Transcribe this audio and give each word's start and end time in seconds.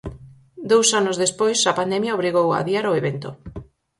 Dous 0.71 0.87
anos 0.99 1.19
despois 1.23 1.59
a 1.71 1.77
pandemia 1.79 2.15
obrigou 2.17 2.47
a 2.51 2.59
adiar 2.61 2.85
o 2.87 2.97
evento. 3.01 3.29